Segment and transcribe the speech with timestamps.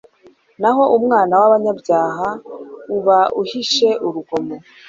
[0.61, 2.29] naho umunwa w’abanyabyaha
[2.95, 4.55] uba uhishe urugomo